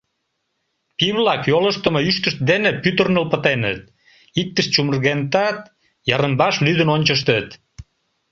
Пий-влак 0.97 1.41
йолыштымо 1.51 1.99
ӱштышт 2.09 2.39
дене 2.49 2.71
пӱтырныл 2.81 3.25
пытеныт, 3.31 3.81
иктыш 4.41 4.65
чумыргенытат, 4.73 5.57
йырым-ваш 6.09 6.55
лӱдын 6.65 6.89
ончыштыт. 6.95 7.47